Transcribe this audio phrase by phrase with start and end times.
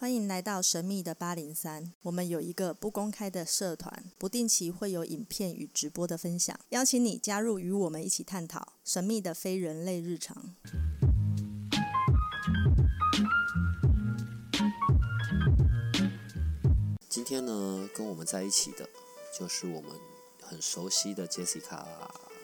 [0.00, 1.92] 欢迎来到神秘的八零三。
[2.04, 10.56] 我们有一个不公开的社团，不定期会有影片与直播的分享，邀请你加入，与我们一起探讨神秘的非人类日常。
[17.10, 18.88] 今天呢，跟我们在一起的，
[19.38, 19.90] 就是我们
[20.40, 21.84] 很熟悉的 Jessica。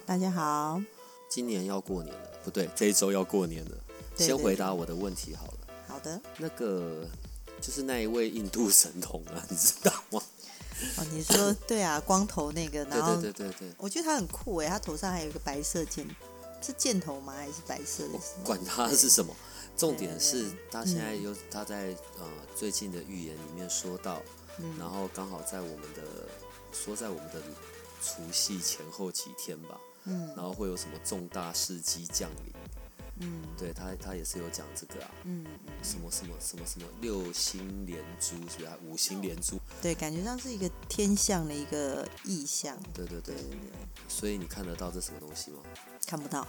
[0.05, 0.83] 大家好，
[1.31, 3.71] 今年要过年了，不对，这一周要过年了。
[4.15, 5.59] 对对先回答我的问题好了。
[5.87, 6.21] 好的。
[6.37, 7.09] 那个
[7.67, 10.23] 就是那一位印度神童啊，你知道吗？
[10.99, 16.07] 哦，你说对啊， 光头那个，对然后对对对对，我觉得他很酷诶，他头上还有一个白色箭，
[16.63, 17.33] 是箭头吗？
[17.35, 19.35] 还是白色的管他是什么，
[19.77, 21.87] 重点是对对他现在有他在
[22.21, 24.23] 呃最近的预言里面说到，
[24.61, 26.03] 嗯然后刚好在我们的
[26.73, 27.43] 说在我们的
[28.01, 32.53] 除夕前后几天吧，嗯然后会有什么重大事迹降临。
[33.21, 35.47] 嗯对他，他也是有讲这个啊，嗯，
[35.83, 38.77] 什么什么什么什么六星连珠，是不是啊？
[38.85, 42.77] 五星连珠，对，感觉上是一个天象的一个意象。
[42.93, 43.59] 对对对对，对对，
[44.09, 45.59] 所以你看得到这什么东西吗？
[46.07, 46.47] 看不到。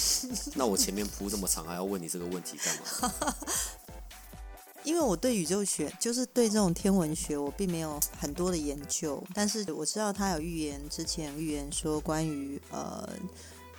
[0.54, 3.14] 那我前面铺这么长，还要问你这个问题干嘛？
[4.84, 13.08] 因为我对宇宙学，就是对这种天文学，我并没有很多的研究，但是我知道他有预言，之前预言说关于呃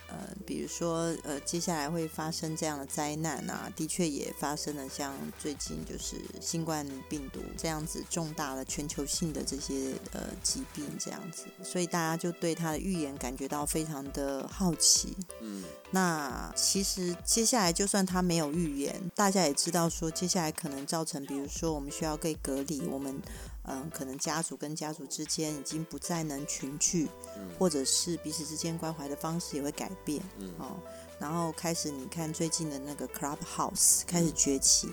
[0.08, 15.16] 呃，比如说呃，接下来会发生这样的灾难啊，的确也发生了，像最近就是新冠病毒这样子重大的全球性的这些呃疾病这样子，所以大家就对他的预言感觉到非常的好奇。
[15.40, 23.20] 嗯，那其实接下来就算他没有预言，大家也知道说，接下来可能造成，比如说我们需要被隔离，我们
[23.66, 30.76] 嗯，可能家族跟家族之间已经不再能群聚，嗯或者是彼此之间关怀的方式也会改变，嗯哦，
[31.18, 34.90] 然后开始你看最近的那个 Clubhouse 开始崛起，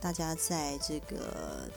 [0.00, 1.68] 大家在这个。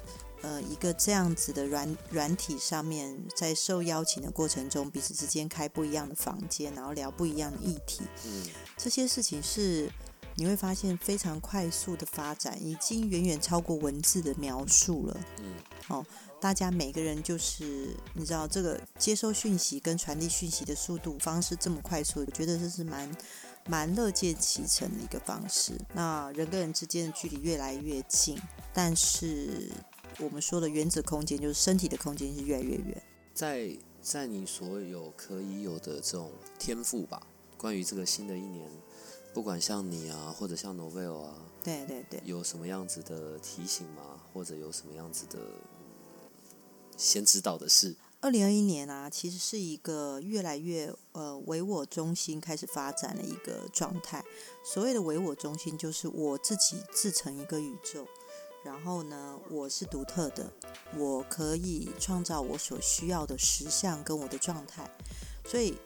[0.44, 8.03] 呃，一个这样子的软软体上面，在受邀请的过程中，彼此之间开不一样的房间，然后聊不一样的议题。
[8.24, 8.46] 嗯
[8.78, 9.91] 这些事情是
[10.38, 15.20] 你会发现非常快速的发展，已经远远超过文字的描述了。
[15.40, 15.53] 嗯
[15.90, 16.06] 哦
[16.40, 23.18] 大家每个人就是你知道，这个接收讯息跟传递讯息的速度方式这么快速，我觉得这是蛮
[23.68, 25.74] 蛮乐见其成的一个方式。
[25.96, 28.40] 那人跟人之间的距离越来越近，
[28.72, 29.72] 但是
[30.19, 33.02] 我们说的原子空间，就是身体的空间是越来越远。
[33.34, 37.19] 在在你所有可以有的这种天赋吧，
[37.58, 38.69] 关于这个新的一年，
[39.38, 42.20] 不管像你啊，或者像 Novel 啊，对对对。
[42.25, 44.20] 有什么样子的提醒吗？
[44.34, 46.28] 或者有什么样子的、嗯
[46.98, 47.96] 先知道的事？
[48.20, 54.25] 二零二一年啊，其实是一个越来越呃唯我中心开始发展的一个状态。
[54.66, 58.08] 所谓的唯我中心，就是我自己自成一个宇宙，
[58.66, 60.52] 然后呢，我是独特的，
[60.98, 64.90] 我可以创造我所需要的实相跟我的状态。
[65.46, 65.78] 所以，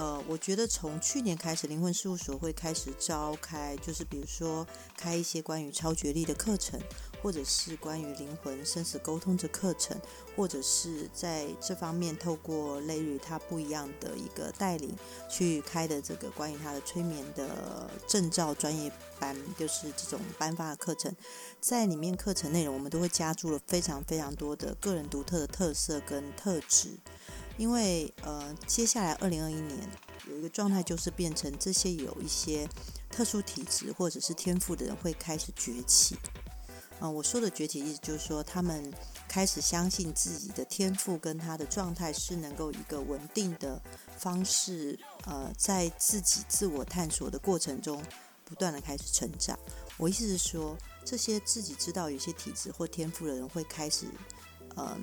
[0.00, 4.66] 呃，我觉得从去年开始，灵魂事务所会开始召开，就是比如说
[4.96, 6.80] 开一些关于超觉力的课程，
[7.20, 9.94] 或者是关于灵魂生死沟通的课程。
[10.36, 14.96] 或者是在这方面透过 Larry 他不一样的一个带领
[15.28, 21.14] 去开的这个关于他的催眠的证照专业班，就是这种颁发的课程，
[21.60, 26.96] 在里面课程内容我们都会加注了非常非常多的个人独特的特色跟特质，
[27.60, 29.86] 因为呃接下来二零二一年
[30.26, 32.66] 有一个状态就是变成这些有一些
[33.10, 36.16] 特殊体质或者是天赋的人会开始崛起。
[37.00, 38.90] 嗯、我说的崛起意思就是说，他们
[39.28, 43.80] 开始相信自己的天赋跟他的状态是能够一个稳定的
[44.16, 48.02] 方式，呃，在自己自我探索的过程中
[48.44, 49.58] 不断的开始成长。
[49.98, 54.06] 我意思是说，这些自己知道有些体质或天赋的人会开始，
[54.76, 54.98] 呃，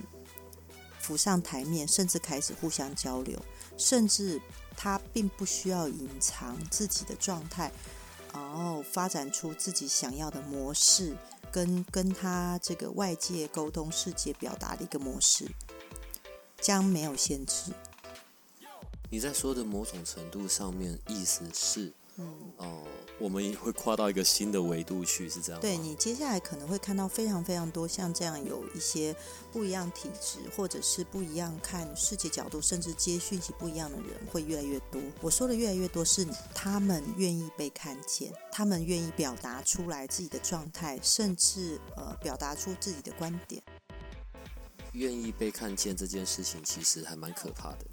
[1.07, 3.41] 浮上台面，甚至开始互相交流，
[3.77, 4.41] 甚至
[4.75, 7.71] 他并不需要隐藏自己的状态，
[8.33, 11.15] 然后发展出自己想要的模式。
[11.49, 15.49] 跟跟他这个外界沟通世界表达的一个模式，
[16.59, 17.71] 将没有限制。
[19.09, 22.83] 你在说的某种程度上面，意思是，嗯，哦、
[23.19, 25.61] 我们会跨到一个新的维度去，是这样？
[25.61, 29.15] 对你接下来可能会看到非常非常多像这样有一些
[29.51, 34.99] 不一样体质，或者是不一样看世界角度，甚至接讯息不一样的人会越来越多。
[35.21, 36.25] 我说的越来越多是
[36.55, 43.61] 他们愿意被看见，他们愿意表达出来自己的状态，甚至呃表达出自己的观点。
[44.93, 47.85] 愿意被看见这件事情，其实还蛮可怕的。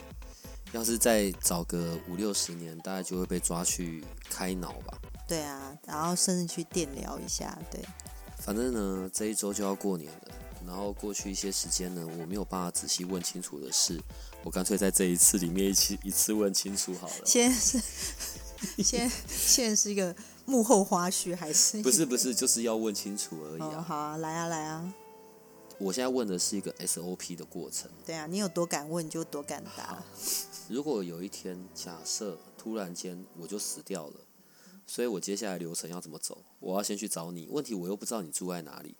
[0.75, 4.99] 要是再早个五六十年，大概就会被抓去开脑吧。
[5.29, 7.81] 对啊，然后甚至去电疗一下，对。
[8.41, 10.35] 反正呢，这一周就要过年了，
[10.67, 14.03] 然后过去一些时间呢，我没有办法仔细问清楚的事，
[14.43, 17.23] 我干脆在这一次里面一起一次问清楚好了。
[17.25, 17.81] 现在是
[18.83, 21.81] 现在现在是一个幕后花絮还是？
[21.83, 23.61] 不是不是，就是要问清楚而已。
[23.61, 24.93] 好啊，来啊来啊，
[25.85, 27.91] 我现在问的是一个 SOP 的过程。
[28.07, 30.03] 对啊，你有多敢问就多敢答。
[30.67, 34.15] 如果有一天假设突然间我就死掉了，
[34.87, 36.43] 所以我接下来流程要怎么走？
[36.59, 38.97] 我要先去找你，问题我又不知道你住在哪里。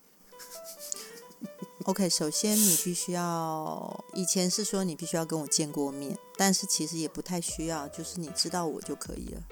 [1.87, 9.43] OK，首先你必须要，以前是说你必须要跟我见过面，但是其实也不太需要，就是你知道我就可以了，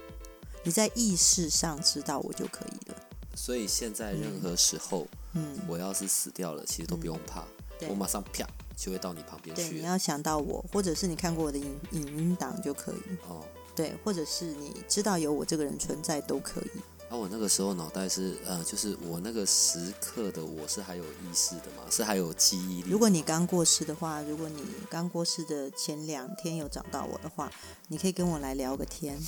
[0.65, 3.09] 你在意识上知道我就可以了。
[3.35, 5.19] 所以现在任何时候，嗯，
[5.67, 7.45] 我要是死掉了，其实都不用怕，
[7.79, 7.89] 对。
[7.89, 8.47] 我马上啪
[8.77, 9.71] 就会到你旁边对，去。
[9.73, 9.81] 对。
[9.81, 13.45] 你要想到我，或者是你看过我的影影音档就可以，哦，
[13.75, 16.71] 对，或者是你知道有我这个人存在都可以。
[17.09, 22.91] 啊，我那个时候脑袋是呃，就是我那个时刻的我是还有意识的嘛，是还有记忆力。
[22.91, 27.53] 如果你刚过世的话，如果你刚过世的前两天有找到我的话，
[27.89, 29.19] 你可以跟我来聊个天，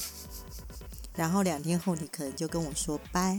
[1.15, 3.39] 然后两天后你可能就跟我说拜，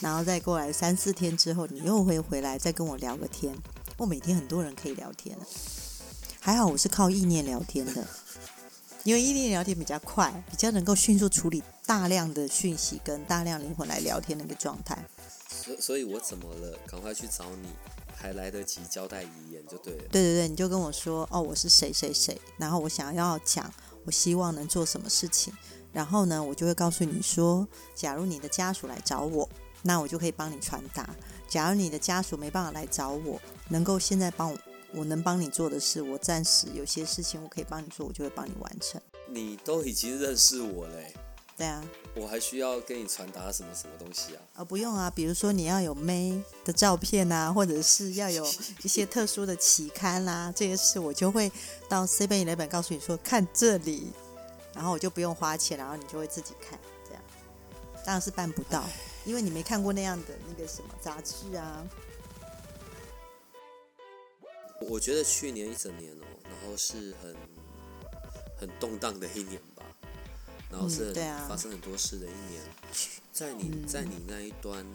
[0.00, 3.56] 然后再过来三四天之后，你又会回来再跟我聊个天。
[3.96, 5.46] 我每天很多人可以聊天的，
[6.40, 8.06] 还好我是靠意念聊天的，
[9.04, 14.98] 因为意念聊天比较快，比较能够迅速处理大量的讯息跟大量灵魂来聊天的一个状态。
[15.48, 16.76] 所所以，我怎么了？
[16.86, 17.68] 赶快去找你，
[18.16, 20.02] 还来得及交代遗言就对了。
[20.10, 23.72] 对对对，你就跟我说哦，我是谁谁谁，然后我想要讲，
[24.04, 25.54] 我希望能做什么事情，
[25.92, 29.48] 然后呢，我就会告诉你说，假如你的家属来找我，
[29.86, 31.04] 那我就可以帮你传达；
[31.46, 34.58] 假如你的家属没办法来找我，能够现在帮我，
[34.94, 39.00] 我能帮你做的事，我暂时有些事情我可以帮你做，我就会帮你完成。
[39.28, 41.12] 你都已经认识我嘞，
[41.56, 41.84] 对啊，
[42.14, 44.42] 我还需要跟你传达什么什么东西啊？
[44.54, 48.46] 啊，不用啊，比如说你要有妹的照片啊，或者是要有
[48.82, 51.50] 一些特殊的期刊啦、这些事我就会
[51.88, 54.12] 到 Seven Eleven 告诉你说看这里，
[54.74, 57.22] 然后我就不用花钱，然后你就会自己看，这样
[58.04, 58.84] 当然是办不到，
[59.24, 61.86] 因为你没看过那样的那个什么杂志啊。
[64.88, 67.36] 我觉得去年一整年哦，然后是很
[68.58, 69.82] 很动荡的一年吧，
[70.70, 71.14] 然后是
[71.48, 72.62] 发生很多事的一年。
[73.32, 74.86] 在你嗯在你那一端，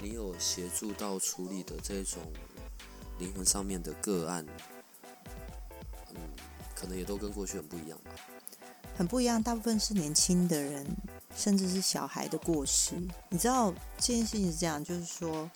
[0.00, 2.20] 你有协助到处理的这种
[3.18, 4.71] 灵魂上面的个案，嗯，
[6.82, 8.10] 可能也都跟过去很不一样吧。
[8.96, 10.84] 很不一样，大部分是年轻的人，
[11.34, 12.96] 甚至是小孩的过世。
[13.30, 15.48] 你知道这件事情是这样，就是说，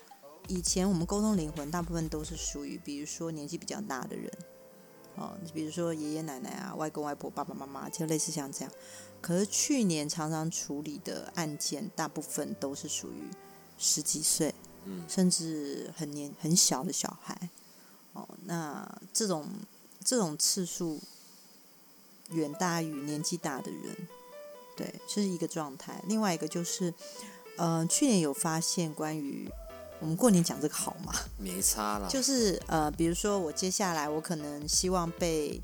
[0.47, 4.33] 以前我们沟通灵魂，大部分都是属于，比如说年纪比较大的人，
[5.17, 8.73] 哦，比如说爷爷奶奶啊、外公外婆、爸爸妈妈，就类似像这样。
[9.21, 13.29] 可是去年常常处理的案件，大部分都是属于
[13.77, 17.51] 十几岁，嗯，甚至很年很小的小孩。
[18.15, 19.47] 哦，那这种
[20.03, 21.03] 这种次数
[22.31, 24.09] 远大于年纪大的人，
[24.77, 26.03] 对，这是一个状态。
[26.07, 26.93] 另外一个就是，
[27.57, 29.49] 呃，去年有发现关于
[30.01, 31.13] 我们过年讲这个好吗？
[31.39, 32.09] 没差啦。
[32.09, 35.61] 就是呃，比如说我接下来我可能希望被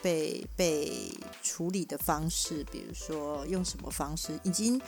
[0.00, 1.12] 被被
[1.42, 4.80] 处理的方式，比如说用什么方式，已经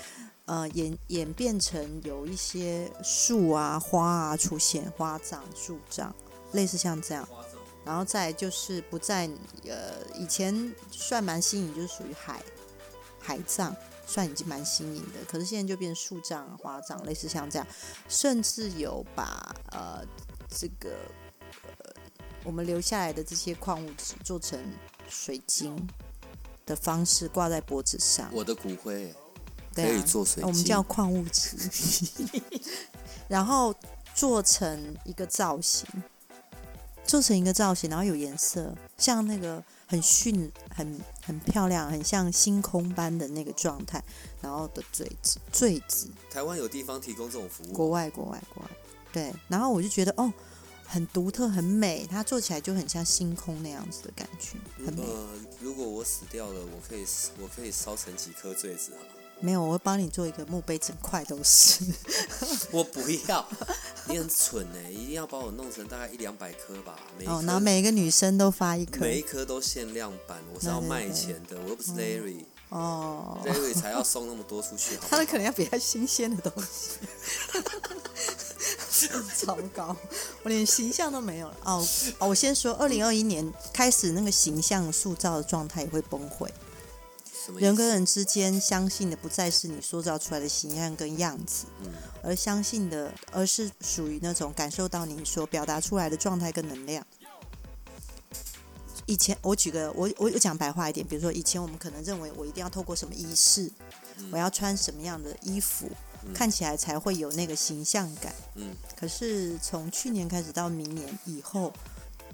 [0.47, 6.15] 呃演演变成有一些树啊、花啊出现，花葬、树葬，
[6.53, 7.29] 类似像这样。
[7.85, 9.29] 然后再就是不在
[9.65, 12.43] 呃以前算蛮新颖，就是属于海
[13.19, 13.75] 海葬，
[14.06, 15.25] 算已经蛮新颖的。
[15.27, 17.67] 可是现在就变树葬、花葬，类似像这样，
[18.08, 20.05] 甚至有把呃
[20.49, 20.97] 这个
[21.79, 21.93] 呃
[22.44, 24.58] 我们留下来的这些矿物质做成
[25.08, 25.89] 水晶
[26.67, 29.15] 的方式挂在脖子上，我的骨灰
[29.75, 31.56] 对啊可以做水晶，我们叫矿物质，
[33.29, 33.75] 然后
[34.15, 35.87] 做成一个造型，
[37.08, 44.05] 做成一个造型，然后有颜色，像那个很迅、很很漂亮，很像星空般的那个状态，
[44.43, 48.70] 然后的坠子，坠子，台湾有地方提供这种服务，国外，国外，国外，
[49.10, 50.31] 对，然后我就觉得哦，
[50.84, 55.03] 很独特，很美，它做起来就很像星空那样子的感觉，很美。
[55.03, 55.29] 呃，
[55.62, 57.06] 如果我死掉了，我可以
[57.41, 59.00] 我可以烧成几颗坠子啊？
[59.41, 61.85] 没有，我会帮你做一个墓碑，整块都是。
[62.73, 63.47] 我不要，
[64.07, 69.01] 你很蠢哎、一定要把我弄成大概一两百颗吧，哦，然后每一个女生都发一颗。
[69.01, 76.99] 每一颗都限量版，我是要卖钱的，我又不是 Larry，Larry、哦，Larry 才要送那么多出去，好不好他们可能要比较新鲜的东西。
[79.37, 79.97] 糟糕，
[80.43, 81.57] 我连形象都没有了。
[81.65, 81.87] 哦
[82.19, 86.49] 哦，我先说，二零二一年开始那个形象塑造的状态也会崩溃。
[87.56, 91.93] 人跟人之间相信的不再是你塑造出来的形象跟样子，嗯。
[92.22, 97.06] 而相信的，而是属于那种感受到你所表达出来的状态跟能量。
[99.06, 103.70] 以前我举个我我我讲白话一点，比如说以前我们可能认为我一定要透过什么仪式，
[104.19, 104.28] 嗯。
[104.31, 105.90] 我要穿什么样的衣服，
[106.26, 106.34] 嗯。
[106.34, 108.34] 看起来才会有那个形象感。
[108.56, 108.76] 嗯。
[108.94, 111.72] 可是从去年开始到明年以后，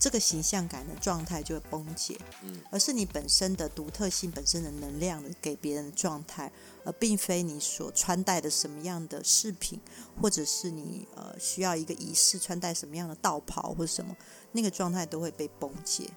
[0.05, 6.53] 这个形象感的状态就会崩解，嗯而是你本身的独特性、本身的能量的给别人的状态，
[6.85, 9.81] 而并非你所穿戴的什么样的饰品，
[10.21, 14.15] 或者是你呃需要一个仪式穿戴什么样的道袍或者什么，
[14.53, 16.11] 那个状态都会被崩解。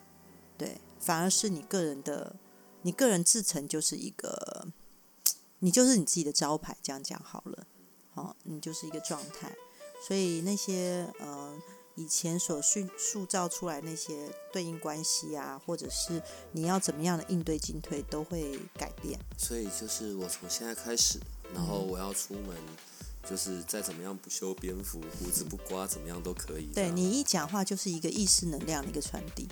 [0.58, 2.36] 对，反而是你个人的，
[2.82, 4.68] 你个人自成就是一个，
[5.60, 7.66] 你就是你自己的招牌，这样讲好了。
[8.14, 9.56] 好、你就是一个状态。
[10.06, 11.58] 所以那些呃
[11.98, 19.20] 以前所塑塑造出来那些对应关系啊，或者是你要怎么样的应对进退，都会改变。
[19.36, 21.20] 所以就是我从现在开始，
[21.56, 22.56] 然后嗯我要出门，
[23.28, 26.68] 就是再怎么样不修边幅，胡子不刮，怎么样都可以。
[26.68, 29.50] 对你一讲话就是一个意识能量的一个传递。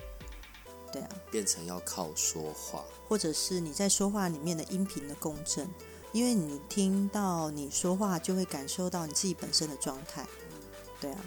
[0.92, 5.68] 对啊，变成要靠说话，或者是你在说话里面的音频的共振，
[6.14, 10.26] 因为你听到你说话，就会感受到你自己本身的状态。
[11.02, 11.26] 对啊，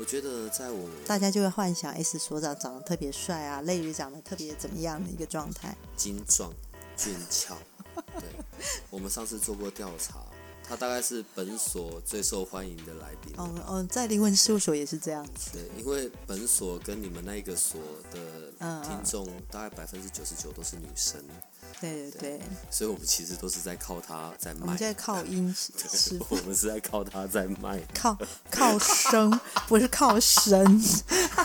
[0.00, 5.76] 我觉得在我大家就会幻想 S 所长长得特别帅啊，类鱼长得特别怎么样的一个状态。
[5.94, 6.50] 精壮、
[6.96, 7.54] 俊俏。
[8.18, 8.30] 对，
[8.88, 10.24] 我们上次做过调查，
[10.66, 13.34] 他大概是本所最受欢迎的来宾。
[13.36, 15.50] 哦哦，在灵魂事务所也是这样子。
[15.52, 17.78] 对，因为本所跟你们那一个所
[18.10, 18.18] 的
[18.60, 21.22] 嗯嗯听众大概百分之九十九都是女生，
[21.80, 24.76] 对对对，所以我们其实都是在靠他在卖我们。
[24.76, 25.54] 在靠音
[26.28, 27.80] 我们是在靠他在卖。
[27.94, 28.16] 靠
[28.50, 30.82] 靠声， 不是靠神。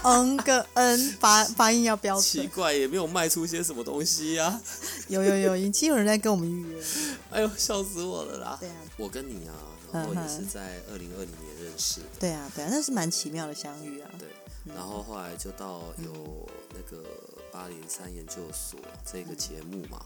[0.04, 2.24] 嗯个嗯发发音要标准。
[2.24, 4.62] 奇怪，也没有卖出些什么东西呀、
[5.08, 6.84] 有有有，已经有人在跟我们预约。
[7.32, 8.58] 哎呦，笑死我了啦！
[8.60, 9.54] 对啊，我跟你啊，
[9.92, 14.10] 然后也是在二零二零年认识的，对啊，对啊，那是蛮奇妙的相遇啊。
[14.20, 14.28] 对。
[14.76, 17.04] 然后后来就到有那个
[17.56, 20.04] 八零三研究所这个节目嘛，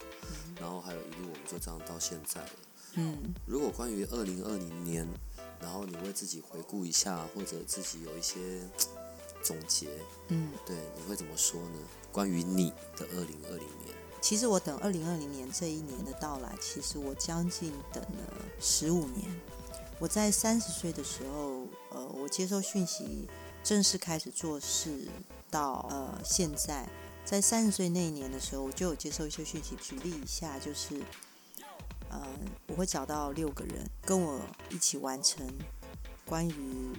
[0.61, 2.49] 然后还有一路我们就这样到现在了。
[2.93, 5.07] 嗯，如果关于二零二零年，
[5.59, 8.61] 然后你为自己回顾一下，或者自己有一些
[9.41, 9.89] 总结，
[10.27, 11.79] 嗯，对，你会怎么说呢？
[12.11, 19.25] 关于你的二零二零年，其实我等二零二零年这一年的到来，其实我将近等了十五年。
[19.97, 23.27] 我在三十岁的时候，呃，我接受讯息，
[23.63, 25.07] 正式开始做事，
[25.49, 26.87] 到呃现在，
[27.29, 29.75] 在三十岁那一年的时候，我就有接受一些讯息。
[29.75, 30.99] 举例一下，就是，
[32.09, 32.27] 呃，
[32.65, 35.47] 我会找到六个人跟我一起完成
[36.25, 36.91] 关于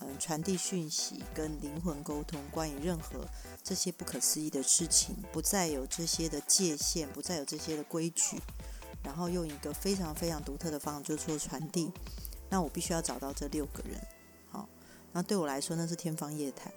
[0.00, 3.24] 嗯、传递讯息跟灵魂沟通，关于任何
[3.62, 8.36] 这些不可思议的事情，不再有这些的界限，不再有这些的规矩，
[9.04, 11.92] 然后用一个非常非常独特的方式就做传递。
[12.50, 14.04] 那我必须要找到这六个人，
[14.50, 14.68] 好，
[15.12, 16.72] 那对我来说那是天方夜谭。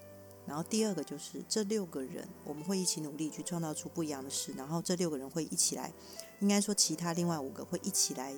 [0.47, 5.91] 然后第二个就是这六个人，我们会一起努力去创造出不一样的事，然后这六个人会一起来，
[6.39, 8.33] 应该说其他另外五个会一起来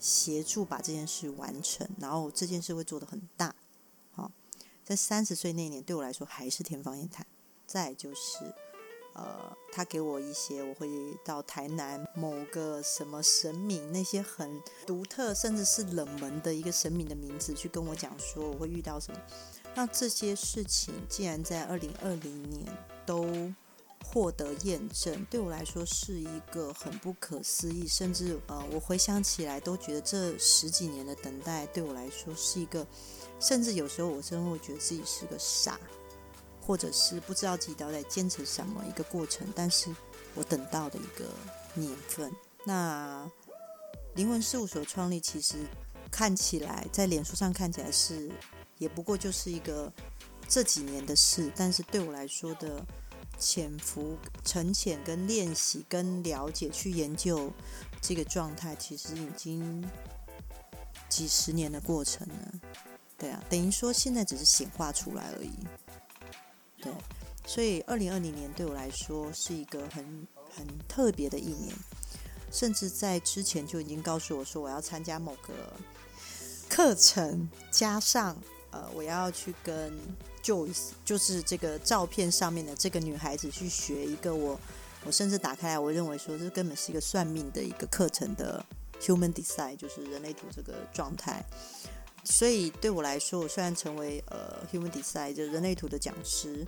[0.00, 3.54] 协助把这件事完成，然后这件事会做得很大。
[4.12, 4.30] 好，
[4.84, 7.24] 在三十岁那年对我来说还是天方夜谭。
[7.66, 8.44] 再就是，
[9.14, 10.86] 呃，他给我一些，我会
[11.24, 19.18] 到台南某个什么神明，那些很独特甚至是冷门的一个神明的名字，去跟我讲说我会遇到什么。
[19.74, 22.66] 那这些事情既然在二零二零年
[23.04, 23.52] 都
[24.04, 32.86] 获得验证，对我来说是一个很不可思议，甚至呃，我回想起来都觉得这十几年的等待对我来说是一个，
[33.40, 35.80] 甚至有时候我真的会觉得自己是个傻，
[36.60, 39.88] 或者是不知道自己到底在坚持什么一个过程，但是
[40.34, 41.24] 我等到的一个
[41.74, 42.30] 年份。
[42.64, 43.28] 那
[44.14, 45.56] 灵魂事务所创立，其实
[46.10, 48.30] 看起来在脸书上看起来是，
[48.78, 49.92] 也不过就是一个
[50.48, 52.84] 这几年的事，但是对我来说的
[53.38, 57.50] 潜伏、沉潜、跟练习、跟了解、去研究
[58.00, 59.84] 这个状态，其实已经
[61.08, 62.60] 几十年的过程了。
[63.16, 65.52] 对啊，等于说现在只是显化出来而已。
[66.82, 66.92] 对，
[67.46, 71.72] 所以二零二零年对我来说是一个很很特别的一年，
[72.50, 75.72] 甚至在之前就已经告诉我说我要参加某个
[76.68, 78.36] 课程，加上
[78.74, 79.92] 呃我要去跟
[80.42, 84.58] Joyce，就是这个照片上面的这个女孩子去学一个我
[85.06, 88.64] 我甚至打开来，我认为说这根本是一个算命的一个课程的
[89.00, 91.44] Human Design，就是人类图这个状态。
[92.24, 96.66] 所以对我来说，我虽然成为呃 Human Design 就人类图的讲师，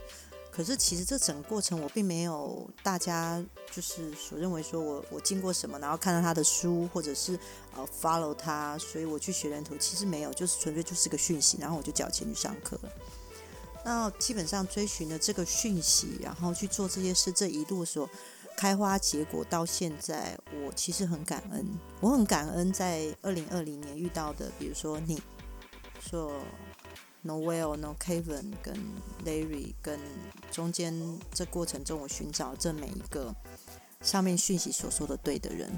[0.57, 7.39] 可是其实这整个过程我并没有大家就是所认为说我我经过什么，然后看到他的书，或者是
[7.77, 12.91] 呃 follow 他，所以我去学人图，其实没有，就是纯粹就是个讯息，然后我就缴钱去上课了。
[13.85, 18.09] 那基本上追寻了这个讯息，然后去做这些事，这一路所
[18.57, 21.67] 开花结果到现在，我其实很感恩，
[22.01, 25.21] 我很感恩在二零二零年遇到的，比如说你，
[26.01, 26.33] 说。
[27.27, 28.75] Noel、No Kevin 跟
[29.25, 29.99] Larry 跟
[30.51, 33.35] 中间这过程中，我寻找这每一个
[34.01, 35.71] 上面讯息所说的对的人，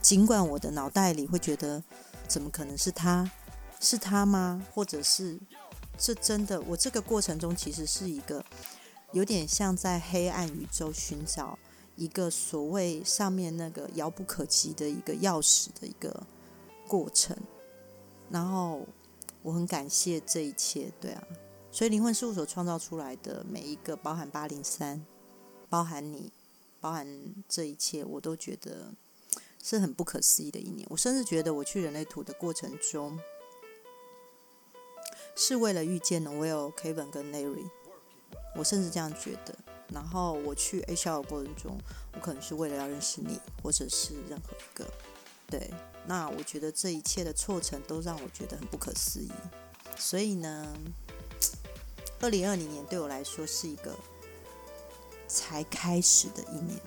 [0.00, 1.82] 尽管我的脑袋里会觉得，
[2.28, 3.30] 怎么可能是他？
[3.80, 4.64] 是他吗？
[4.72, 5.38] 或者是
[5.98, 6.60] 这真的？
[6.62, 8.44] 我这个过程中其实是一个
[9.12, 11.58] 有点像在黑暗宇宙寻找
[11.96, 16.22] 一个所谓上面那个遥不可及的一个钥匙的一个
[16.86, 17.36] 过程，
[18.30, 18.86] 然后。
[19.42, 21.22] 我很感谢这一切，对啊，
[21.70, 25.04] 所以灵魂事务所创造出来的每一个，包含八零三，
[25.68, 26.32] 包含你，
[26.80, 28.94] 包含这一切，我都觉得
[29.62, 30.86] 是很不可思议的一年。
[30.90, 33.18] 我甚至觉得我去人类图的过程中，
[35.34, 37.68] 是为了遇见 Noel、Kevin 跟 Larry，
[38.54, 39.56] 我甚至这样觉得。
[39.88, 41.78] 然后我去 HR 的过程中，
[42.14, 44.90] 我可能是为了要认识你，或者是任何一个，
[45.52, 45.70] 对。
[46.04, 49.30] 那我觉得这一切的错程都让我觉得很不可思议，
[49.96, 50.66] 所以呢，
[52.20, 53.94] 二零二零年对我来说是一个
[55.28, 56.80] 才开始的一年。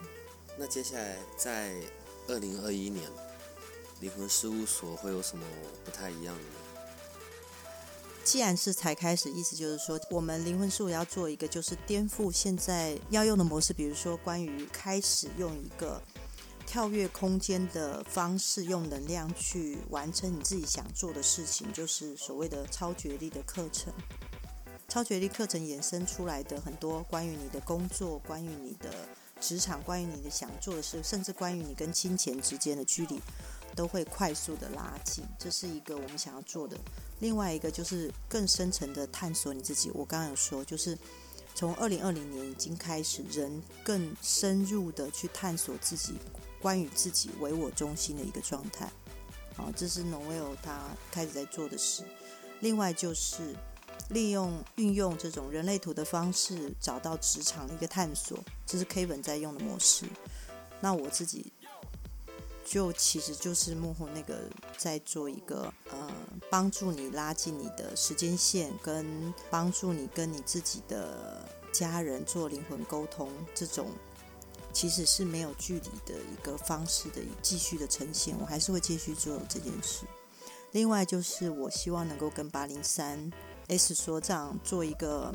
[0.57, 1.73] 那接下来在
[2.27, 3.09] 二零二一年，
[4.01, 5.45] 灵魂事务所会有什么
[5.85, 6.43] 不太一样的？
[8.25, 16.01] 既然是才开始，意思就是说，我们灵魂事务要做一个就是颠覆现在要用的模式，比如说关于开始用一个。
[16.75, 23.93] 跳跃空间的方式，用能量去完成你自己想做的事情，就是所谓的超觉力的课程。
[24.89, 28.89] 超觉力课程衍生出来的很多关于你的工作、关于你的
[29.39, 33.21] 职场、关于你的想做的事，甚至关于你跟金钱之间的距离，
[33.73, 35.23] 都会快速的拉近。
[35.39, 36.77] 这是一个我们想要做的。
[37.19, 39.89] 另外一个就是更深层的探索你自己。
[39.93, 40.97] 我刚刚有说，就是
[41.53, 46.15] 从二零二零年已经开始，人更深入的去探索自己。
[46.61, 48.91] 关于自己唯我中心的一个状态，
[49.55, 52.03] 好，这是 Noel 他开始在做的事。
[52.61, 53.55] 另外就是
[54.09, 60.05] 利用运用这种人类图的方式，找到职场的一个探索，这是 Kevin 在用的模式。
[60.81, 61.51] 那我自己
[62.65, 64.39] 就其实就是幕后那个
[64.77, 66.11] 在做一个呃，
[66.49, 73.89] 帮助你拉近你的时间线，跟帮助你跟你自己的家人做灵魂沟通这种。
[74.75, 80.05] 其实是没有距离的一个方式的继续的呈现，我还是会继续做这件事。
[80.73, 83.31] 另外就是我希望能够跟八零三
[83.69, 85.33] S 所长做一个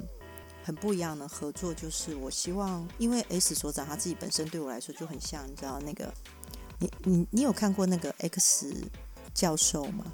[0.63, 6.13] 很不一样的合作，就是我希望，因为 S 所长他自己本身对我来说就很像，你知道那个，
[6.79, 8.75] 你你你有看过那个 X
[9.33, 10.05] 教授吗？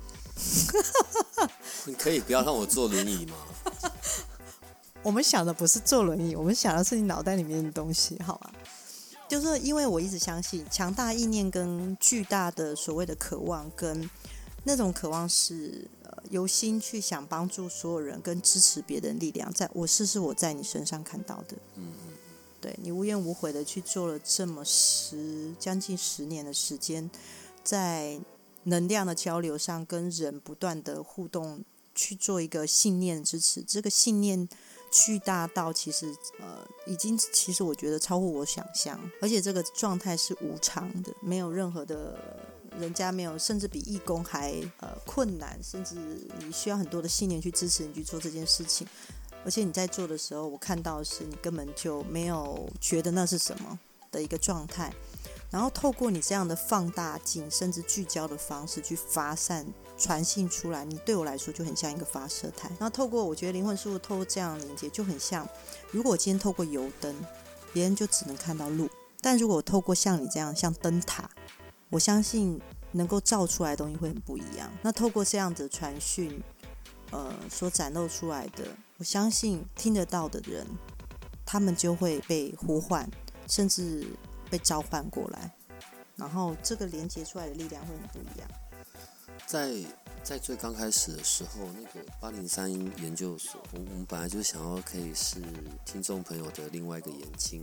[1.84, 3.34] 你可以不要让我坐轮椅吗？
[5.02, 8.52] 我们想的不是坐轮椅，我们想的是你脑袋里面的东西，好吗？
[9.28, 14.08] 就是因为我一直相信，强大意念跟巨大的所谓的渴望，跟
[14.62, 22.12] 那种渴望是呃由心去想帮助所有人跟支持别人力量，在我试试我在你身上看到的，嗯嗯，
[22.60, 27.10] 对你无怨无悔的去做了这么十将近十年的时间，
[27.64, 28.20] 在
[28.64, 31.64] 能量的交流上跟人不断的互动，
[31.96, 34.48] 去做一个信念支持，这个信念。
[34.96, 36.06] 巨大到其实
[36.40, 42.18] 呃，已经其实我觉得超乎我想象，而且这个状态是无常的，没有任何的，
[42.80, 45.96] 人家没有，甚至比义工还呃困难，甚至
[46.38, 48.86] 你需要很多的信念去支持你去做这件事情，
[49.44, 53.78] 而且你在做的时候，我看到的是你根本就没有觉得那是什么
[54.10, 54.90] 的一个状态。
[55.50, 59.64] 然后透过你这样的放大镜，甚至聚焦的方式去发散、
[59.98, 62.68] 传信出来，你对我来说就很像一个发射台。
[62.70, 65.48] 然后透过我觉得灵魂事物透过这样连接，就很像，
[65.90, 67.14] 如果我今天透过油灯，
[67.72, 68.86] 别人就只能看到路；
[69.20, 71.30] 但如果我透过像你这样像灯塔，
[71.90, 72.60] 我相信
[72.92, 74.70] 能够照出来的东西会很不一样。
[74.82, 76.42] 那透过这样子传讯，
[77.10, 78.64] 呃，所展露出来的，
[78.98, 80.66] 我相信听得到的人，
[81.44, 83.10] 他们就会被呼唤，
[83.48, 84.06] 甚至。
[84.48, 85.52] 被召唤过来，
[86.14, 88.48] 然后这个连接出来的力量会很不一样。
[89.46, 89.74] 在
[90.22, 95.40] 在最刚开始的时候，那个八零三研究所，我我们本来就想要可以是
[95.84, 97.62] 听众朋友的另外一个眼睛，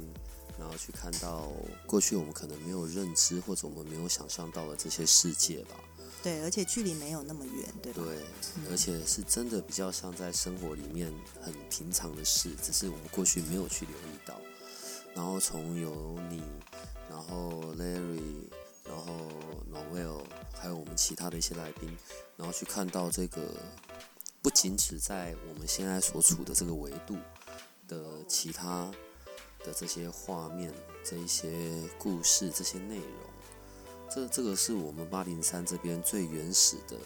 [0.57, 1.51] 然后去看到
[1.85, 5.75] 过去我们可能没有认知或者我们没有想象到的这些世界吧。
[6.23, 8.01] 对，而且距离没有那么远，对吧？
[8.01, 14.39] 对，而且是真的比较像在生活里面很平常的事，只是我们过去没有去留意到。
[15.13, 16.41] 然后从有你，
[17.09, 18.47] 然后 Larry，
[18.85, 19.13] 然后
[19.71, 21.95] Noel，还有我们其他的一些来宾，
[22.35, 23.41] 然后去看到这个，
[24.41, 27.17] 不仅只在我们现在所处的这个维度
[27.87, 28.91] 的其他
[29.63, 33.07] 的这些画面、这一些故事、这些内容。
[34.09, 36.97] 这这个是我们八零三这边最原始的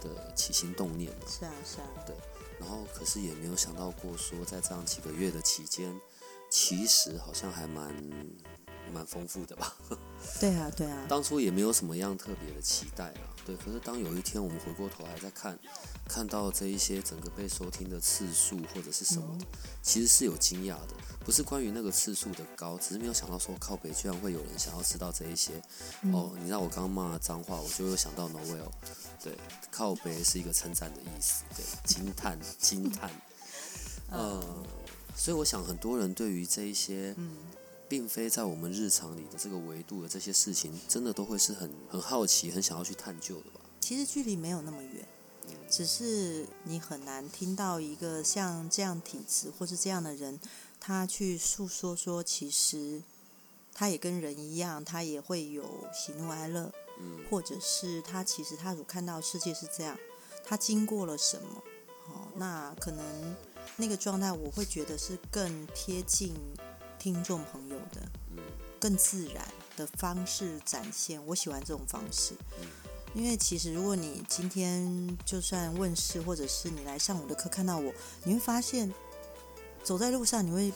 [0.00, 1.26] 的起心动念嘛？
[1.28, 1.86] 是啊，是啊。
[2.06, 2.16] 对，
[2.58, 5.94] 然后可是也没有想到过说，在这样几个月的期间，
[6.48, 7.92] 其实好像还蛮
[8.92, 9.74] 蛮丰富的吧？
[10.40, 11.04] 对啊，对啊。
[11.08, 13.20] 当初也没有什么样特别的期待啊。
[13.44, 15.58] 对，可是当有一天我们回过头来再看，
[16.08, 19.46] 看到这一些整个被收听的次数或者是什么的，
[19.82, 20.94] 其实是有惊讶的。
[21.24, 25.52] 不是关于那个次数的高，只是没有想到说靠北居然会有人想要知道这一些。
[26.12, 28.70] 哦，你让我刚刚骂脏话，我就又想到 Noel。
[29.22, 29.36] 对，
[29.70, 33.10] 靠北是一个称赞的意思，对，惊叹惊叹。
[34.10, 34.42] 呃，
[35.16, 37.14] 所以我想很多人对于这一些，
[37.88, 43.60] 并非在我们日常里的这个维度的这些事情，真的都会是很很好奇、很想要去探究的吧？
[43.80, 45.06] 其实距离没有那么远，
[45.68, 50.40] 只是你很难听到一个像这样体质或是这样的人。
[50.80, 53.02] 他去诉说说，其实
[53.72, 56.70] 他也跟人一样，他也会有喜怒哀乐，
[57.00, 59.98] 嗯，或者是他其实他所看到世界是这样，
[60.44, 61.62] 他经过了什么？
[62.08, 63.34] 哦，那可能
[63.76, 66.34] 那个状态，我会觉得是更贴近
[67.04, 68.38] 听众朋友的，嗯，
[68.80, 71.22] 更自然的方式展现。
[71.26, 72.32] 我喜欢这种方式，
[73.12, 77.92] 因为其实如果你今天就算问世，或者是你来上我的课看到我，
[78.24, 78.90] 你会发现。
[79.82, 80.72] 走在路上，你会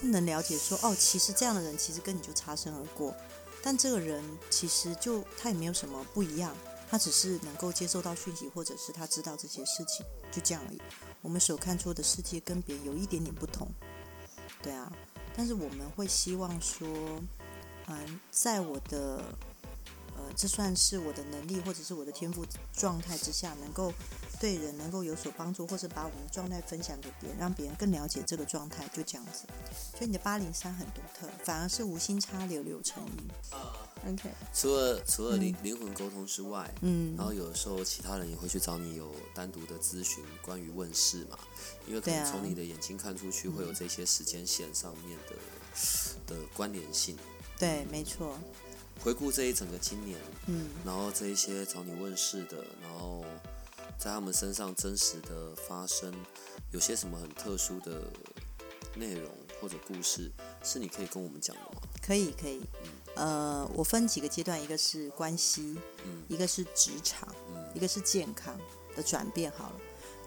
[0.00, 3.14] 不能了解说哦，其实这样的人其实跟你就擦身而过，
[3.62, 4.20] 但这个人
[4.50, 6.52] 其实就他也没有什么不一样，
[6.90, 10.82] 他只是能够接受到讯息，或者是他知道这些事情，就这样而已。
[11.20, 13.70] 我们所看出的世界跟别人有一点点不同，
[14.60, 14.92] 对啊，
[15.36, 16.88] 但是我们会希望说，
[17.86, 19.22] 嗯，在我的。
[20.14, 23.90] 呃，这算是我的能力，或者是我的天赋状态之下，能够
[24.42, 29.44] 对人能够有所帮助，或是把我们的状态分享给别人，让别人更了解这个状态，就这样子。
[29.96, 34.10] 所以你的八零三很独特，反而是无心插柳柳成荫。
[34.10, 34.28] OK。
[34.52, 41.38] 除了除了灵灵魂沟通之外，嗯，然后有的时候其他人也会去找你有单独的咨询，关于问世嘛，
[41.86, 47.16] 因为可能从你的眼睛看出去会有这些时间线上面的的关联性。
[47.60, 48.36] 对，没错。
[49.04, 53.24] 回顾这一整个今年，嗯，然后这一些找你问世的，然后
[53.98, 56.12] 在他们身上真实的发生，
[56.70, 58.02] 有些什么很特殊的
[58.96, 60.30] 内容或者故事，
[60.62, 61.82] 是你可以跟我们讲的吗？
[62.02, 62.60] 可以，可以。
[63.14, 68.58] 呃，我分几个阶段，一个是关系，嗯，一个是职场，嗯，一个是健康
[68.96, 69.52] 的转变。
[69.52, 69.76] 好了，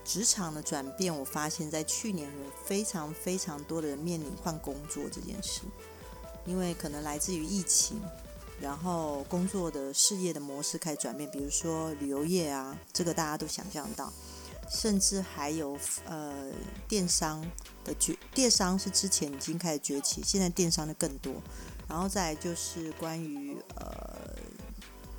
[0.05, 5.61] 职场的转变，我发现在去年有非常非常多的人面临换工作这件事，
[6.45, 7.99] 因为可能来自于疫情。
[8.61, 14.11] 然后工作的事业的模式开始转变，比如说旅游业啊，这个大家都想象到，
[14.69, 16.51] 甚至还有呃
[16.87, 17.45] 电商
[17.83, 21.33] 的崛，电商是之前已经开始崛起，现在电商的更多。
[21.87, 24.35] 然后再就是关于呃，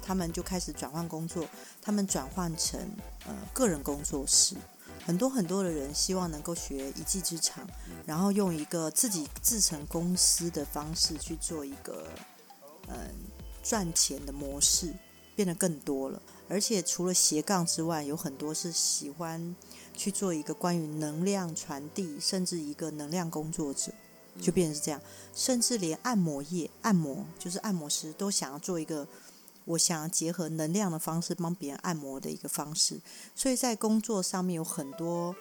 [0.02, 1.46] 他们就开始转换工作，
[1.80, 2.80] 他们转换成
[3.26, 4.56] 呃个人工作室，
[5.04, 7.64] 很多很多的人希望能够学一技之长，
[8.06, 12.08] 然后用一个自己自成公司的方式去做一个。
[12.88, 13.10] 嗯，
[13.62, 14.92] 赚钱的模式
[15.34, 19.54] 变得更多了，而且除了斜杠之外，有很多是喜欢
[19.94, 23.92] 去做一个关于能量传递，甚至一个能量工作者，
[24.40, 25.00] 就变成是这样。
[25.34, 29.06] 甚至连按摩业，按摩就是按摩师，都想要做一个，
[29.64, 33.00] 我想要结合能量的方式帮别人按摩的一个方式。
[33.34, 35.36] 所以在工作上面有很多，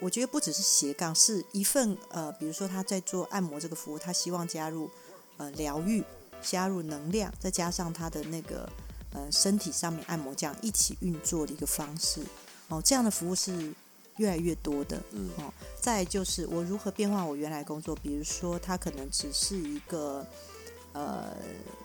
[0.00, 4.88] 我觉得不只是斜杠，是一份呃，比如说他在做按摩这个服务，他希望加入
[5.36, 6.02] 呃疗愈。
[6.44, 8.68] 加入能量，再加上他的那个
[9.12, 12.20] 呃身体上面按摩，这样一起运作的一个方式
[12.68, 13.72] 哦，这样的服务是
[14.16, 15.02] 越来越多的。
[15.12, 20.24] 嗯哦，再就是我如何变化我原来工作，比如说他可能只是一个
[20.92, 21.36] 呃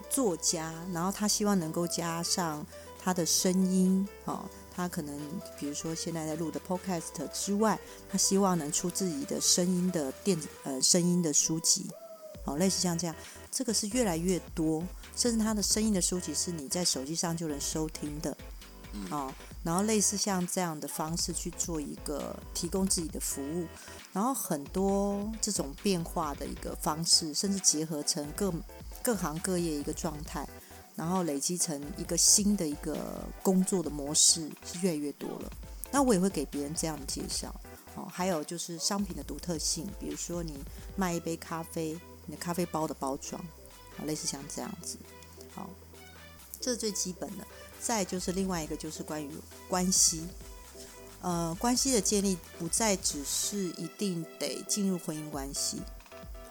[0.10, 2.66] 作家，然后他希望能够加上
[3.02, 4.44] 他的声音哦，
[4.76, 5.18] 他可能
[5.60, 11.90] 比如说现在在录的 Podcast 之外，他希望能出自己的声音的电子呃声音的书籍，
[12.46, 13.16] 哦，类似像这样。
[13.52, 14.84] 这个是越来越多，
[15.16, 18.38] 甚至他的声音的书籍是你在手机上就能收听的，
[19.10, 19.34] 哦，
[19.64, 23.66] 然后类似像这样的方式去做一个提供自己的服务，
[24.14, 28.54] 然后很多这种变化的一个方式，甚至结合成各
[29.02, 30.48] 各行各业一个状态，
[30.96, 32.98] 然后累积成一个新的一个
[33.42, 35.52] 工作的模式是越来越多了。
[35.92, 37.54] 那我也会给别人这样的介绍
[37.96, 38.08] 哦。
[38.12, 40.54] 还有就是商品的独特性，比如说你
[40.96, 41.98] 卖一杯咖啡，
[42.30, 43.44] 你的咖啡包的包装，
[43.98, 44.98] 啊，类似像这样子。
[45.56, 45.68] 好，
[46.62, 47.48] 这是最基本的。
[47.82, 49.32] 再就是另外一个就是关于
[49.68, 50.28] 关系，
[51.22, 55.82] 呃，关系的建立不再只是一定得进入婚姻关系，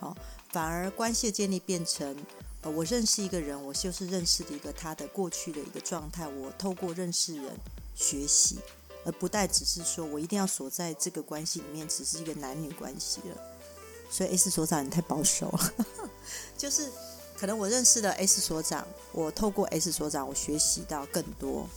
[0.01, 0.17] 好，
[0.49, 2.17] 反而关系的建立变成，
[2.63, 7.57] 呃，我认识一个人，我就是认识的一个他的过去的一个状态，我透过认识人
[7.95, 8.59] 学习，
[9.05, 13.58] 而不再只是说我一定要锁在这个关系里面，只是一个男女关系了。
[14.11, 15.75] 所以 S 所长你太保守了，
[16.57, 16.91] 就是。
[17.41, 21.69] 可能我认识了 S 所长，我透过 S 所长，我学习到更多。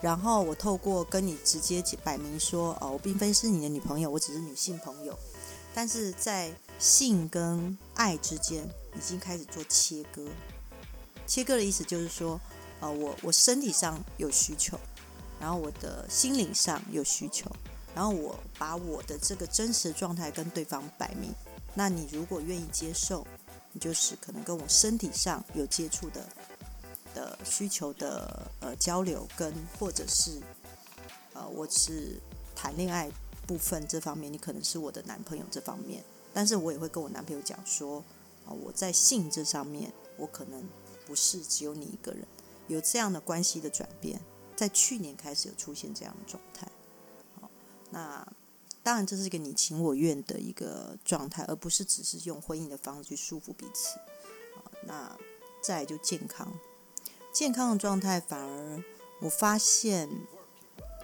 [0.00, 5.18] 然后我透过跟你直接摆明说，哦，我并非是你的女朋友，我只是女性朋友。
[5.74, 8.62] 但是在性跟爱之间
[8.94, 10.24] 已经开始做切割。
[11.26, 12.40] 切割的意思就是说，
[12.78, 14.78] 呃，我我身体上有需求，
[15.40, 17.50] 然后我的心灵上有需求，
[17.92, 21.34] 然后我把我的这个真实状态跟对方摆明。
[21.74, 23.26] 那你如果愿意接受。
[23.74, 26.28] 你就是可能跟我身体上有接触的
[27.14, 30.42] 的需求的呃交流，跟或者是
[31.32, 32.20] 呃我是
[32.54, 33.10] 谈恋爱
[33.46, 36.04] 部分这方面，你可能是我的男朋友这方面，
[36.34, 38.04] 但是我也会跟我男朋友讲说
[38.44, 40.62] 啊我在性这上面我可能
[41.06, 42.26] 不是只有你一个人，
[42.68, 44.20] 有这样的关系的转变，
[44.54, 46.70] 在去年开始有出现这样的状态，
[47.40, 47.50] 好
[47.88, 48.28] 那。
[48.82, 53.96] 当然，这是一个你情我愿的一个状态，而不是只是用婚姻的方式去束缚彼此。
[54.56, 55.16] 啊那
[55.62, 56.52] 再就健康，
[57.32, 58.82] 健康的状态反而
[59.20, 60.08] 我发现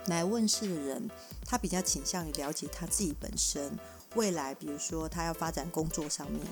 [0.06, 1.08] 来问世的人，
[1.46, 3.78] 他比较倾向于了解他自己本身
[4.16, 6.44] 未来，比如说他要发展工作上面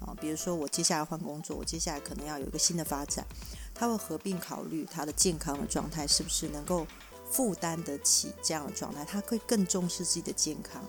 [0.00, 3.24] 啊，比如说我接下来换工作，我接下来可能要有一个新的发展，
[3.72, 6.84] 他会合并考虑他的健康的状态是不是能够。
[7.32, 10.84] 负担得起这样的状态，他会更重视自己的健康，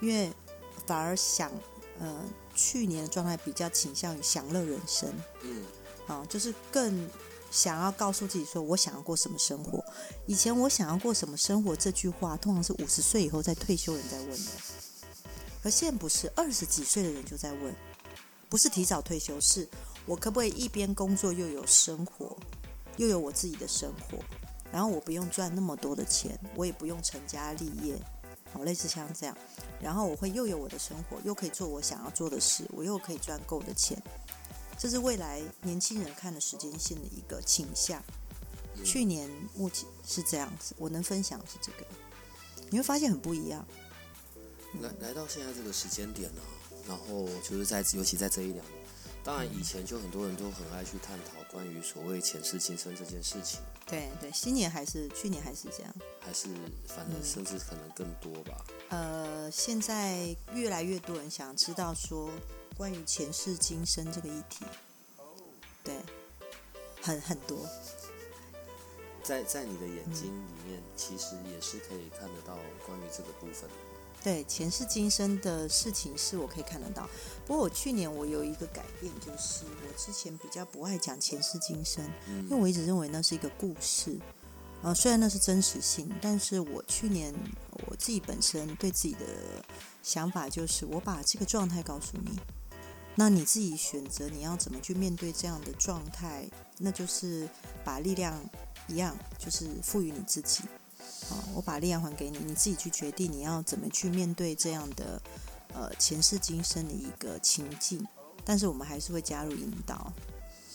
[0.00, 0.32] 因为
[0.86, 1.50] 反而想，
[1.98, 5.64] 呃，去年的状态比较倾向于享乐人生，嗯，
[6.06, 7.10] 啊，就是更
[7.50, 9.84] 想要告诉自己说，我想要过什么生活。
[10.26, 14.50] 以前我想要过什么生活这句话，通常是五十岁以后在退休人在问的，
[15.64, 17.74] 可现在不是二十几岁的人就在问，
[18.48, 19.68] 不是提早退休，是
[20.06, 22.36] 我可不可以一边工作又有生活，
[22.98, 24.18] 又有我自己的生活。
[24.72, 27.98] 然后我不用赚那么多的钱，我也不用成家立业，
[28.52, 29.36] 好类似像这样。
[29.80, 34.02] 然后我会又有我的生活，又可以做我想要做的事，我又可以赚够的钱。
[34.78, 38.02] 这是未来年轻人看的时间线的一个倾向。
[38.84, 41.86] 去年目前是这样子，我能分享是这个，
[42.70, 43.66] 你会发现很不一样。
[44.80, 46.40] 来来到现在这个时间点呢，
[46.86, 48.84] 然后就是在尤其在这一两年，
[49.24, 53.60] 当然以前就很多人都很爱去探讨关于所谓前世今生这件事情。
[53.88, 56.48] 对对，新年还是去年还是这样，还是
[56.86, 58.64] 反正甚至可能更多吧。
[58.90, 62.30] 呃，现在越来越多人想知道说
[62.76, 64.64] 关于前世今生这个议题，
[65.82, 65.94] 对，
[67.00, 67.66] 很很多。
[69.22, 73.87] 在在你的眼睛里面，其实也是可以看得到关于这个部分的。
[74.22, 77.08] 对前世今生的事情是我可以看得到，
[77.46, 84.18] 不过我去年我有一个改变，就是我之前比较不爱讲前世今生，因为我一直认为那是一个故事，
[84.82, 87.32] 呃，虽然那是真实性，但是我去年
[87.86, 89.20] 我自己本身对自己的
[90.02, 92.38] 想法就是，我把这个状态告诉你，
[93.14, 96.44] 那你自己选择你要怎么去面对这样的状态，
[96.76, 97.48] 那就是
[97.84, 98.38] 把力量
[98.88, 100.64] 一样，就是赋予你自己。
[101.30, 105.20] 啊，我把力量还给你，你自己去决定你要怎么去面对这样的
[105.74, 108.06] 呃前世今生的一个情境。
[108.44, 110.10] 但是我们还是会加入引导，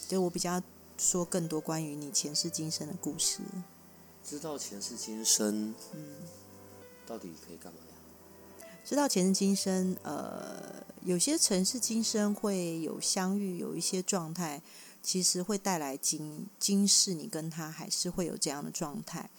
[0.08, 0.62] 就我比较
[0.98, 3.40] 说更多关于你前世今生的故事。
[4.24, 6.18] 知道前世今生，嗯，
[7.08, 8.68] 到底可以干嘛呀？
[8.86, 14.62] 知道前世今生，呃，有些前世今生会有相遇，有一些状态，
[15.02, 19.30] 其实会带来今今世你跟他还是会有这样的状态。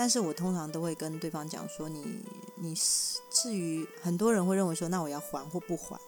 [0.00, 2.22] 但是我通常都会跟对方讲说，你
[2.56, 2.74] 你
[3.30, 6.00] 至于很多人会认为说，那我要还或不还？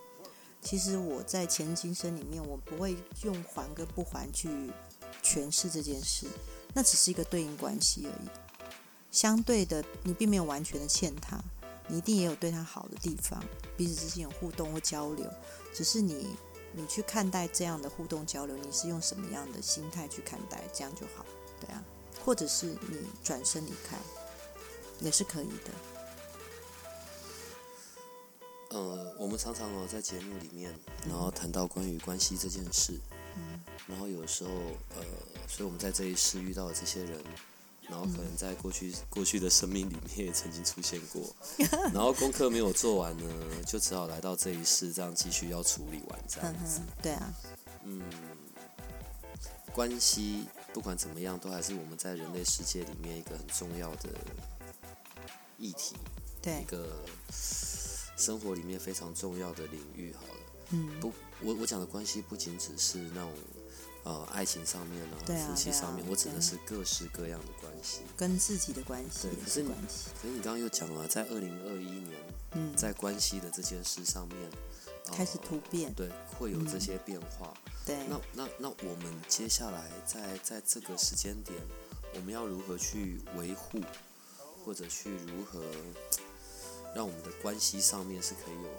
[0.62, 4.48] 其实我在前今生里面，我不会用还跟不还去
[5.22, 6.26] 诠释这件事，
[6.72, 8.28] 那只是一个对应关系而已。
[9.10, 11.38] 相对的，你并没有完全的欠他，
[11.86, 13.44] 你一定也有对他好的地方，
[13.76, 15.30] 彼此之间有互动或交流，
[15.74, 16.28] 只是你
[16.72, 21.26] 你去看待这样的互动交流，你是用什么样的心态去看待，这样就好，
[21.60, 21.84] 对啊。
[22.24, 23.96] 或者是你转身离开，
[25.00, 25.70] 也是可以的。
[28.70, 30.74] 呃，我们常常哦在节目里面，
[31.06, 32.98] 然后谈到关于关系这件事，
[33.86, 34.50] 然后有时候，
[34.96, 35.04] 呃，
[35.46, 37.22] 所以我们在这一世遇到的这些人，
[37.82, 41.22] 然后可能在过去过去的生命里面也曾经出现过，
[41.92, 43.24] 然后功课没有做完呢，
[43.66, 46.80] 就只好来到这一世，这样继续要处理完这样子。
[47.02, 47.34] 对啊，
[47.84, 48.02] 嗯，
[49.74, 54.08] 关系不管怎么样，都还是我们在人类世界里面一个很重要的
[55.58, 55.94] 议题，
[56.40, 57.04] 对一，个
[58.16, 60.14] 生活里面非常重要的领域。
[60.14, 63.32] 好了，嗯，不，我我讲的关系不仅只是那种
[64.04, 68.00] 呃爱情上面啊，对啊夫妻对啊上面，我指的是各式各样的关系。
[68.16, 70.10] 跟自己的关系也对可是你关系。
[70.20, 72.18] 可是你刚刚又讲了，在二零二一年，
[72.52, 74.38] 嗯，在关系的这件事上面，
[75.06, 76.08] 呃开始突变，对，
[76.38, 77.52] 会有这嗯些变化。
[77.84, 81.58] 对，那那那我们接下来在在这个时间点，
[82.14, 83.80] 我们要如何去维护，
[84.64, 85.60] 或者去如何
[86.94, 88.70] 让我们的关系上面是可以有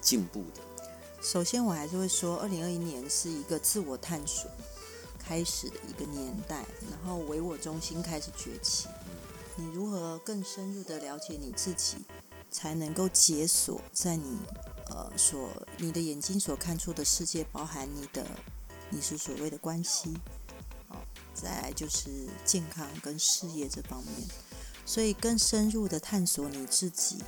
[0.00, 0.60] 进步的？
[1.22, 4.50] 首先我还是会说，二零二一年是一个自我探索
[5.18, 8.88] 开始的一个年代，然后唯我中心开始崛起。
[9.56, 11.98] 你如何更深入的了解你自己，
[12.50, 14.38] 才能够解锁在你
[14.90, 18.26] 呃所你的眼睛所看出的世界，包含你的
[18.90, 20.12] 你是所谓的关系，
[20.88, 21.00] 好、
[21.32, 24.28] 再来就是健康跟事业这方面，
[24.84, 27.18] 所以更深入的探索你自己，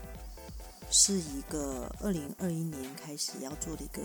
[0.91, 4.03] 是一个二零二一年开始要做的一个，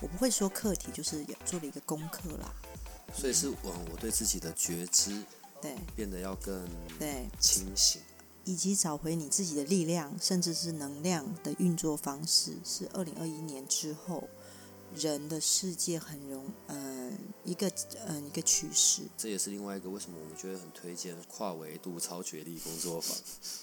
[0.00, 2.54] 我不会说课题，就是也做了一个功课啦。
[3.12, 5.22] 所以是往我对自己的觉知
[5.60, 6.66] 对变得要更
[6.98, 8.00] 对，清醒。
[8.44, 14.28] 以及找回你自己的力量，甚至是能量的运作方式，是二零二一年之后
[14.94, 17.70] 人的世界很容嗯、一个
[18.06, 19.02] 嗯、一个趋势。
[19.16, 23.16] 这也是另外一个为什么我们觉得很推荐跨维度超觉力工作坊。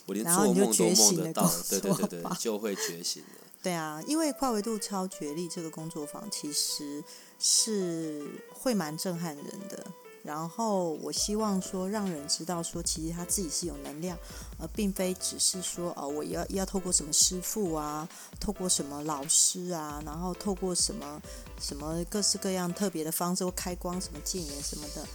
[0.06, 3.30] 我连然后你就做梦都梦觉醒了得到，对对对对就会觉醒了。
[3.64, 7.04] 对啊，因为跨维度超觉力这个工作坊其实
[7.40, 9.86] 是会蛮震撼人的。
[10.24, 14.18] 然后我希望说，让人知道说，其实他自己是有能量，
[14.60, 18.08] 而并非只是说，哦，我要要透过什么师傅啊，
[18.40, 21.22] 透过什么老师啊，然后透过什么
[21.62, 25.08] 什么各式各样特别的方式，开光什么戒言什么的，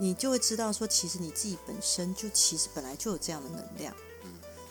[0.00, 3.94] 你就会知道说，其实你自己本身就其实本来就有这样的能量，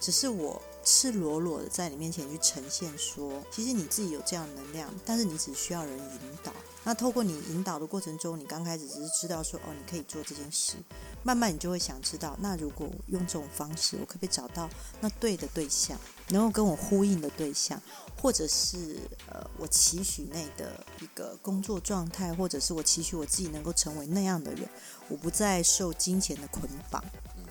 [0.02, 6.52] 只是我赤裸裸的在你面前去呈现说，其实你自己有这样能量，但是你只需要人引导。
[6.84, 10.78] 那透过你引导的过程中，你刚开始只是知道说，哦，你可以做这件事，
[11.22, 14.68] 慢慢你就会想知道，那如果用这种方式，我可不可以找到
[15.00, 15.96] 那对的对象，
[16.30, 17.80] 能够跟我呼应的对象，
[18.20, 18.98] 或者是
[19.28, 24.68] 呃，我期许内的一个工作状态，或者是我期许我自己能够成为那样的人，
[25.08, 27.04] 我不再受金钱的捆绑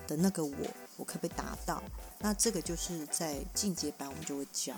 [0.09, 0.57] 的那个我，
[0.96, 1.81] 我可不可以达到？
[2.21, 4.75] 那这个就是在进阶班我们就会教。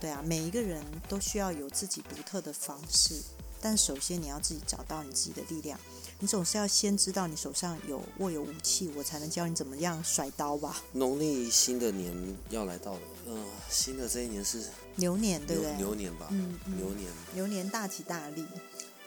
[0.00, 3.22] 对啊，每一个人都需要有自己独特的方式，
[3.60, 5.78] 但首先你要自己找到你自己的力量。
[6.20, 10.80] 你总是要先知道你手上有握有武器，我才能教你怎么样甩刀吧。
[10.92, 12.14] 农历新的年
[12.50, 14.64] 要来到了，嗯、新的这一年是
[14.96, 15.76] 牛年对不对？
[15.76, 16.28] 牛年吧？
[16.30, 18.46] 嗯嗯牛年，牛年大吉大利，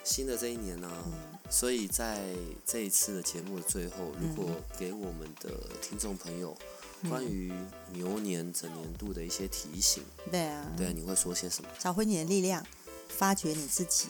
[0.03, 1.13] 新的这一年呢、嗯
[1.49, 5.49] 所以在这一次的节目的最后，如果给我们的
[5.81, 6.67] 听众朋友嗯
[7.09, 7.53] 关于
[7.93, 11.69] 牛年整年度的一些提醒，对啊，对，你会说些什么？
[11.79, 12.65] 找回你的力量，
[13.07, 14.07] 发掘你自己。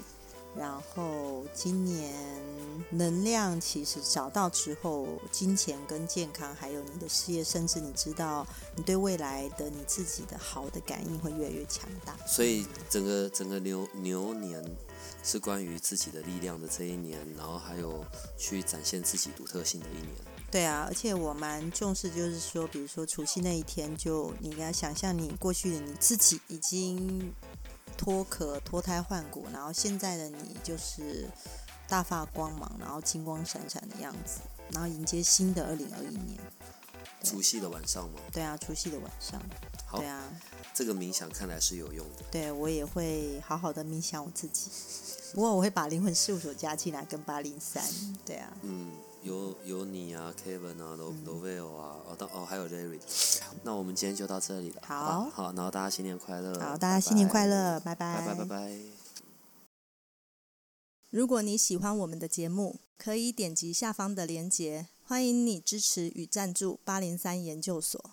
[0.55, 2.15] 然后今年
[2.89, 12.17] 能量其实找到之后，金钱跟健康，还有你的事业，甚至你知道你对未来的你自己的好的感应会越来越强大。
[12.25, 14.63] 所以整个整个牛牛年
[15.21, 18.03] 是关于自己的力量的这一年，然后还有
[18.35, 20.15] 去展现自己独特性的一年。
[20.49, 27.33] 对啊，而且我蛮重视，就是说，比如说除夕那一天就，你要想象你过去的你自己已经
[27.97, 31.27] 脱壳、脱胎换骨，然后现在的你就是
[31.89, 34.39] 大发光芒，然后金光闪闪的样子，
[34.71, 36.39] 然后迎接新的二零二一年。
[37.23, 38.21] 除夕的晚上吗？
[38.31, 39.41] 对啊，除夕的晚上。
[39.85, 40.23] 好对，啊，
[40.73, 42.23] 这个冥想看来是有用的。
[42.31, 44.69] 对我也会好好的冥想我自己。
[45.33, 47.83] 不过我会把灵魂事务所加进来，跟八零三。
[48.23, 48.91] 对啊，嗯，
[49.27, 52.99] 有有你啊，Kevin 啊，罗罗威尔啊，哦，当哦还有 Larry。
[53.63, 54.81] 那我们今天就到这里了。
[54.85, 56.57] 好吧好，然后大家新年快乐。
[56.59, 58.79] 好，大家新年快乐，拜拜，拜拜拜拜。
[61.09, 68.11] 如果你喜欢我们的节目，可以点击下方的链接，欢迎你支持与赞助八零三研究所。